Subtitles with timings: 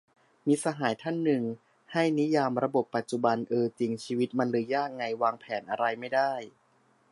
[0.47, 1.43] มิตรสหายท่านหนึ่ง
[1.91, 6.33] ให้นิยามระบบปัจจุบัน เออจริง ชีวิตมันเลยยากไง วางแผนอะไรไม่ได้